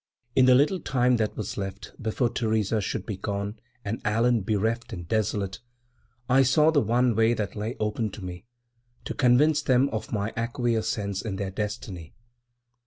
[0.35, 4.91] In the little time that was left, before Theresa should be gone and Allan bereft
[4.91, 5.59] and desolate,
[6.27, 8.47] I saw the one way that lay open to me
[9.05, 12.15] to convince them of my acquiescence in their destiny.